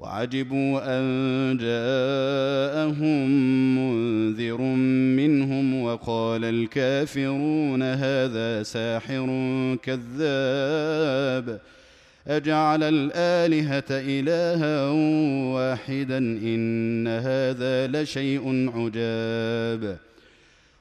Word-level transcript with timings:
وعجبوا 0.00 0.98
أن 0.98 1.56
جاءهم 1.56 3.30
منذر 3.76 4.60
منهم 5.16 5.82
وقال 5.82 6.44
الكافرون 6.44 7.82
هذا 7.82 8.62
ساحر 8.62 9.26
كذاب. 9.82 11.60
أجعل 12.28 12.82
الآلهة 12.82 13.84
إلها 13.90 14.88
واحدا 15.54 16.18
إن 16.18 17.08
هذا 17.08 17.86
لشيء 17.86 18.70
عجاب. 18.74 20.09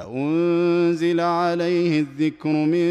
أأنزل 0.00 1.20
عليه 1.20 2.00
الذكر 2.00 2.48
من 2.48 2.88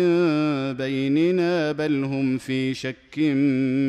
بيننا 0.73 1.72
بل 1.72 2.03
هم 2.03 2.38
في 2.38 2.73
شك 2.73 3.20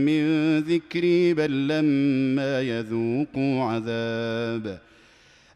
من 0.06 0.58
ذكري 0.61 1.34
بل 1.34 1.69
لما 1.69 2.61
يذوقوا 2.61 3.62
عذاب 3.64 4.78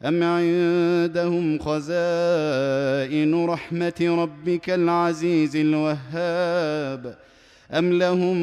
أم 0.05 0.23
عندهم 0.23 1.59
خزائن 1.59 3.45
رحمة 3.45 4.17
ربك 4.23 4.71
العزيز 4.71 5.57
الوهاب 5.57 7.17
أم 7.73 7.93
لهم 7.93 8.37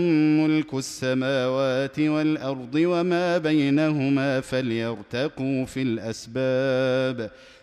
ملك 0.43 0.73
السماوات 0.73 1.99
والأرض 1.99 2.75
وما 2.75 3.37
بينهما 3.37 4.41
فليرتقوا 4.41 5.65
في 5.65 5.81
الأسباب 5.81 7.31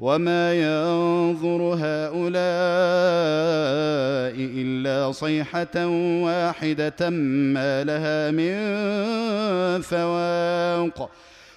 وما 0.00 0.54
ينظر 0.54 1.62
هؤلاء 1.80 2.34
الا 4.38 5.12
صيحه 5.12 5.86
واحدة 6.24 7.10
ما 7.10 7.84
لها 7.84 8.30
من 8.30 9.80
فواق 9.80 11.10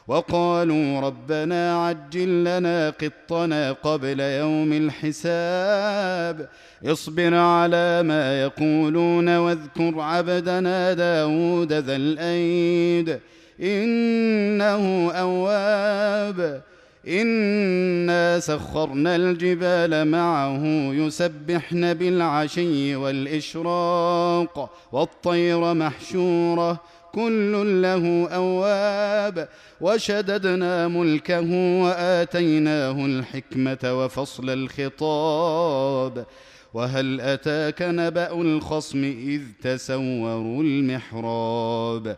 وقالوا 0.08 1.00
ربنا 1.00 1.88
عجل 1.88 2.44
لنا 2.44 2.90
قطنا 2.90 3.72
قبل 3.72 4.20
يوم 4.20 4.74
الحساب 4.74 6.50
اصبر 6.86 7.36
على 7.36 8.04
ما 8.04 8.42
يقولون 8.42 9.38
واذكر 9.38 10.00
عبدنا 10.00 10.94
داود 10.94 11.74
ذا 11.74 11.96
الايد 11.96 13.20
انه 13.60 15.12
اواب 15.12 16.62
انا 17.08 18.40
سخرنا 18.40 19.16
الجبال 19.16 20.08
معه 20.08 20.64
يسبحن 20.94 21.94
بالعشي 21.94 22.96
والاشراق 22.96 24.70
والطير 24.92 25.74
محشوره 25.74 26.80
كل 27.14 27.82
له 27.82 28.28
اواب 28.36 29.48
وشددنا 29.82 30.88
ملكه 30.88 31.52
واتيناه 31.84 33.06
الحكمه 33.06 33.80
وفصل 33.84 34.50
الخطاب 34.50 36.26
وهل 36.74 37.22
اتاك 37.22 37.82
نبا 37.82 38.32
الخصم 38.42 39.04
اذ 39.04 39.42
تسوروا 39.64 40.64
المحراب 40.64 42.18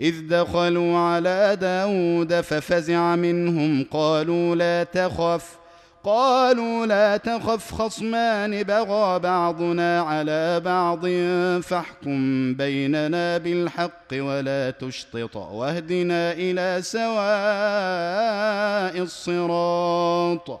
إذ 0.00 0.28
دخلوا 0.28 0.98
على 0.98 1.56
داود 1.60 2.40
ففزع 2.40 3.16
منهم 3.16 3.86
قالوا 3.90 4.54
لا 4.54 4.84
تخف 4.84 5.56
قالوا 6.04 6.86
لا 6.86 7.16
تخف 7.16 7.74
خصمان 7.74 8.62
بغى 8.62 9.18
بعضنا 9.18 10.00
على 10.00 10.60
بعض 10.60 11.06
فاحكم 11.62 12.54
بيننا 12.54 13.38
بالحق 13.38 14.12
ولا 14.12 14.70
تشطط 14.70 15.36
واهدنا 15.36 16.32
إلى 16.32 16.82
سواء 16.82 17.16
الصراط. 19.02 20.60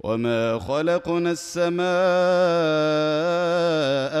وما 0.00 0.58
خلقنا 0.58 1.30
السماء 1.30 1.88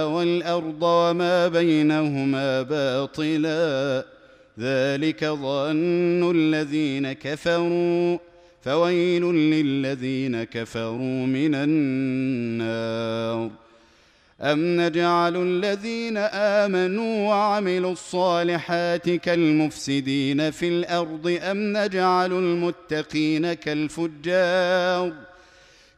والارض 0.08 0.82
وما 0.82 1.48
بينهما 1.48 2.62
باطلا 2.62 4.04
ذلك 4.58 5.24
ظن 5.24 6.30
الذين 6.34 7.12
كفروا 7.12 8.18
فويل 8.62 9.22
للذين 9.24 10.44
كفروا 10.44 11.26
من 11.26 11.54
النار. 11.54 13.50
أم 14.40 14.80
نجعل 14.80 15.36
الذين 15.36 16.16
آمنوا 16.62 17.28
وعملوا 17.28 17.92
الصالحات 17.92 19.10
كالمفسدين 19.10 20.50
في 20.50 20.68
الأرض 20.68 21.38
أم 21.42 21.76
نجعل 21.76 22.32
المتقين 22.32 23.52
كالفجار. 23.52 25.12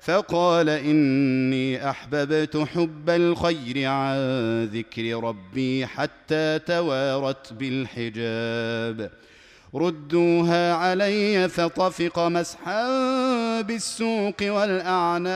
فقال 0.00 0.68
إني 0.68 1.90
أحببت 1.90 2.56
حب 2.56 3.10
الخير 3.10 3.88
عن 3.88 4.64
ذكر 4.64 5.24
ربي 5.24 5.86
حتى 5.86 6.58
توارت 6.58 7.52
بالحجاب. 7.52 9.10
ردوها 9.74 10.74
علي 10.74 11.48
فطفق 11.48 12.18
مسحا 12.18 12.86
بالسوق 13.60 14.36
والأعناق. 14.42 15.30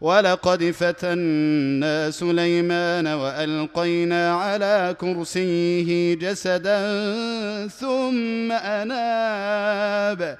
ولقد 0.00 0.64
فتنا 0.64 2.10
سليمان 2.10 3.06
وألقينا 3.06 4.34
على 4.34 4.96
كرسيه 5.00 6.14
جسدا 6.14 6.78
ثم 7.68 8.52
أناب. 8.52 10.38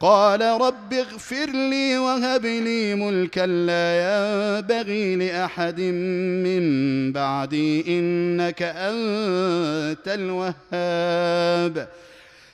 قال 0.00 0.42
رب 0.42 0.92
اغفر 0.92 1.46
لي 1.46 1.98
وهب 1.98 2.46
لي 2.46 2.94
ملكا 2.94 3.46
لا 3.46 4.02
ينبغي 4.02 5.16
لأحد 5.16 5.80
من 5.80 7.12
بعدي 7.12 7.98
إنك 7.98 8.62
أنت 8.62 10.06
الوهاب. 10.06 11.88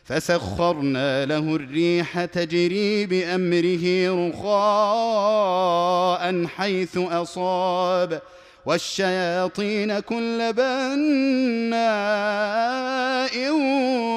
فسخرنا 0.05 1.27
له 1.27 1.57
الريح 1.57 2.25
تجري 2.25 3.07
بأمره 3.07 4.09
رخاء 4.29 6.47
حيث 6.47 6.99
أصاب. 6.99 8.23
والشياطين 8.67 10.01
كل 10.01 10.53
بناء 10.53 11.73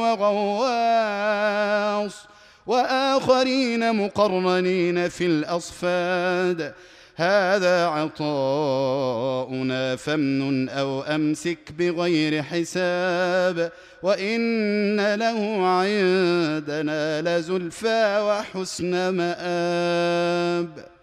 وغواص. 0.02 2.35
وآخرين 2.68 3.96
مقرنين 3.96 5.10
في 5.10 5.26
الأصفاد. 5.26 6.74
هذا 7.16 7.86
عطاؤنا 7.86 9.96
فامنن 9.96 10.70
أو 10.70 11.02
أمسك 11.02 11.60
بغير 11.78 12.44
حساب. 12.44 13.72
وإن 14.04 15.16
له 15.16 15.68
عندنا 15.68 17.22
لزلفى 17.22 18.20
وحسن 18.28 19.10
مآب. 19.10 20.95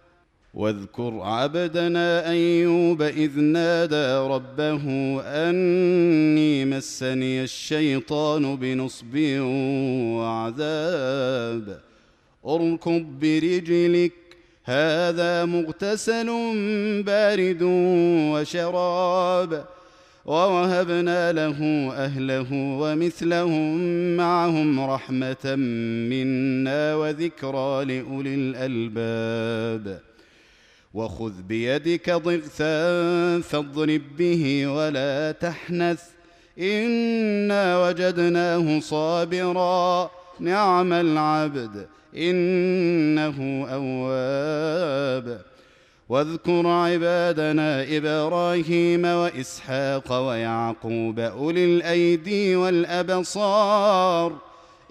واذكر 0.53 1.19
عبدنا 1.21 2.29
أيوب 2.29 3.01
إذ 3.01 3.39
نادى 3.39 4.33
ربه 4.33 4.81
أني 5.21 6.65
مسني 6.65 7.43
الشيطان 7.43 8.55
بنصب 8.55 9.17
وعذاب. 10.17 11.79
اركض 12.45 13.05
برجلك 13.21 14.11
هذا 14.65 15.45
مغتسل 15.45 16.27
بارد 17.03 17.61
وشراب. 18.33 19.65
ووهبنا 20.25 21.31
له 21.31 21.89
أهله 21.91 22.47
ومثلهم 22.53 23.77
معهم 24.17 24.79
رحمة 24.79 25.55
منا 26.09 26.95
وذكرى 26.95 27.85
لأولي 27.85 28.35
الألباب. 28.35 30.12
وخذ 30.93 31.41
بيدك 31.41 32.09
ضغثا 32.09 33.41
فاضرب 33.41 34.01
به 34.17 34.67
ولا 34.67 35.31
تحنث. 35.31 36.01
إنا 36.59 37.87
وجدناه 37.87 38.79
صابرا. 38.79 40.11
نعم 40.39 40.93
العبد 40.93 41.87
إنه 42.17 43.67
أواب. 43.69 45.41
واذكر 46.09 46.67
عبادنا 46.67 47.97
إبراهيم 47.97 49.05
وإسحاق 49.05 50.27
ويعقوب 50.27 51.19
أولي 51.19 51.65
الأيدي 51.65 52.55
والأبصار. 52.55 54.52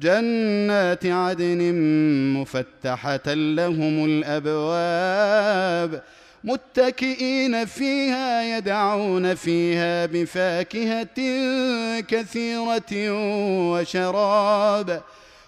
جنات 0.00 1.06
عدن 1.06 1.74
مفتحة 2.34 3.34
لهم 3.34 4.04
الأبواب 4.04 6.02
متكئين 6.44 7.64
فيها 7.64 8.58
يدعون 8.58 9.34
فيها 9.34 10.06
بفاكهة 10.06 11.20
كثيرة 12.00 13.10
وشراب 13.70 15.02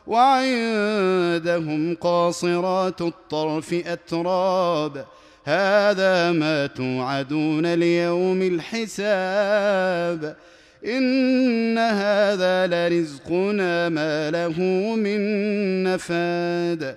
وعندهم 0.07 1.95
قاصرات 1.95 3.01
الطرف 3.01 3.75
أتراب 3.87 5.05
هذا 5.45 6.33
ما 6.33 6.67
توعدون 6.67 7.75
ليوم 7.75 8.43
الحساب 8.43 10.37
إن 10.87 11.79
هذا 11.79 12.67
لرزقنا 12.67 13.89
ما 13.89 14.31
له 14.31 14.61
من 14.97 15.21
نفاد. 15.83 16.97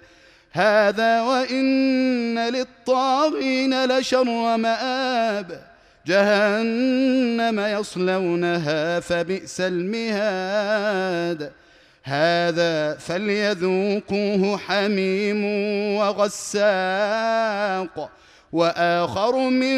هذا 0.52 1.22
وإن 1.22 2.40
للطاغين 2.40 3.86
لشر 3.86 4.58
مآب 4.58 5.62
جهنم 6.08 7.60
يصلونها 7.60 9.00
فبئس 9.00 9.62
المهاد. 9.62 11.52
هذا 12.04 12.94
فليذوقوه 12.94 14.58
حميم 14.58 15.46
وغساق. 15.96 18.10
وآخر 18.52 19.50
من 19.50 19.78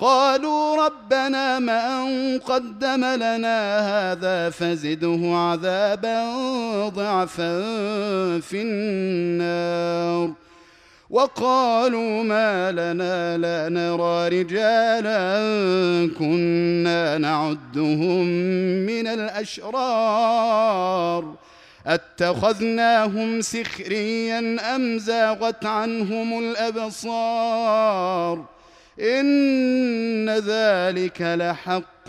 قالوا 0.00 0.86
ربنا 0.86 1.58
من 1.58 2.38
قدم 2.38 3.04
لنا 3.04 3.80
هذا 3.80 4.50
فزده 4.50 5.20
عذابا 5.22 6.38
ضعفا 6.88 7.60
في 8.40 8.62
النار. 8.62 10.32
وقالوا 11.10 12.22
ما 12.22 12.72
لنا 12.72 13.38
لا 13.38 13.68
نرى 13.68 14.28
رجالا 14.28 15.40
كنا 16.18 17.18
نعدهم 17.18 18.26
من 18.86 19.06
الأشرار. 19.06 20.54
أتخذناهم 21.86 23.40
سخريا 23.40 24.56
أم 24.76 24.98
زاغت 24.98 25.66
عنهم 25.66 26.38
الأبصار؟ 26.38 28.44
إن 29.00 30.30
ذلك 30.30 31.22
لحق 31.22 32.08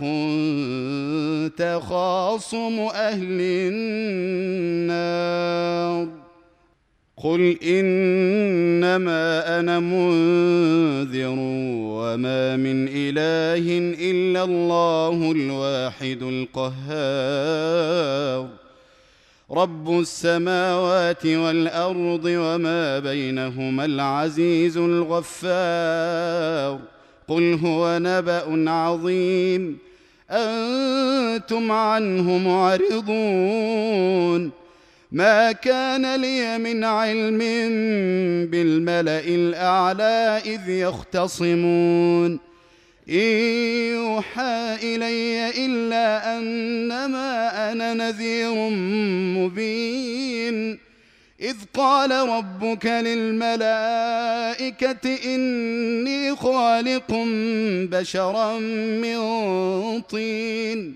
تخاصم 1.57 2.79
أهل 2.79 3.41
النار. 4.91 6.07
قل 7.24 7.57
إنما 7.63 9.60
أنا 9.60 9.79
منذر 9.79 11.36
وما 11.38 12.55
من 12.55 12.88
إله 12.88 13.95
إلا 14.12 14.43
الله 14.43 15.31
الواحد 15.31 16.21
القهار. 16.21 18.48
رب 19.51 20.00
السماوات 20.00 21.25
والارض 21.25 22.22
وما 22.25 23.00
بينهما 23.00 23.86
العزيز 23.86 24.77
الغفار 24.77 26.79
قل 27.27 27.60
هو 27.63 28.00
نبا 28.01 28.72
عظيم 28.72 29.77
أنتم 30.31 31.72
عنه 31.72 32.38
معرضون 32.38 33.72
ما 35.12 35.51
كان 35.51 36.22
لي 36.22 36.58
من 36.58 36.84
علم 36.84 37.38
بالملا 38.51 39.20
الاعلى 39.20 40.41
اذ 40.46 40.70
يختصمون 40.70 42.50
إن 43.10 43.15
يوحى 43.93 44.77
إلي 44.84 45.65
إلا 45.65 46.38
أنما 46.38 47.72
أنا 47.72 47.93
نذير 47.93 48.53
مبين. 49.39 50.79
إذ 51.41 51.55
قال 51.74 52.12
ربك 52.12 52.86
للملائكة 52.86 53.75
إني 55.36 56.36
خالق 56.36 57.12
بشرا 57.91 58.60
من 58.60 59.20
طين. 60.01 60.96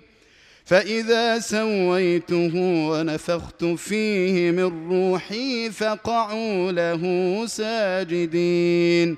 فإذا 0.65 1.39
سويته 1.39 2.51
ونفخت 2.89 3.65
فيه 3.65 4.51
من 4.51 4.89
روحي 4.89 5.69
فقعوا 5.69 6.71
له 6.71 7.45
ساجدين. 7.45 9.17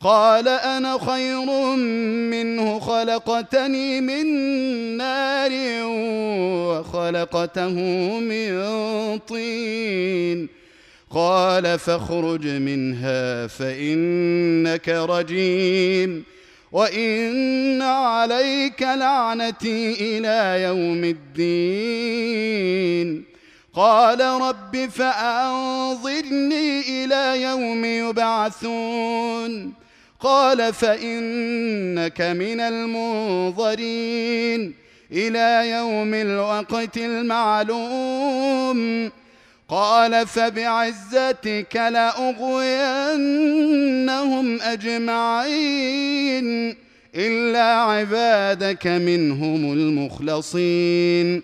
قال 0.00 0.48
أنا 0.48 0.98
خير 0.98 1.74
منه 2.30 2.78
خلقتني 2.78 4.00
من 4.00 4.26
نار 4.96 5.50
وخلقته 5.84 7.70
من 8.20 8.68
طين. 9.18 10.48
قال 11.10 11.78
فاخرج 11.78 12.46
منها 12.46 13.46
فإنك 13.46 14.88
رجيم. 14.88 16.24
وإن 16.72 17.82
عليك 17.82 18.82
لعنتي 18.82 19.92
إلى 20.00 20.62
يوم 20.62 21.04
الدين. 21.04 23.24
قال 23.74 24.20
رب 24.20 24.88
فأنظرني 24.90 26.80
إلى 26.80 27.42
يوم 27.42 27.84
يبعثون. 27.84 29.87
قال 30.20 30.74
فإنك 30.74 32.20
من 32.20 32.60
المنظرين 32.60 34.08
إلى 35.12 35.70
يوم 35.70 36.14
الوقت 36.14 36.96
المعلوم. 36.96 39.10
قال 39.68 40.26
فبعزتك 40.26 41.76
لأغوينهم 41.76 42.20
أجمعين 44.60 46.76
إلا 47.14 47.64
عبادك 47.64 48.86
منهم 48.86 49.72
المخلصين. 49.72 51.42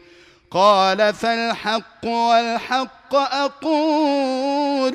قال 0.50 1.14
فالحق 1.14 2.07
والحق 2.07 3.14
أقول. 3.14 4.95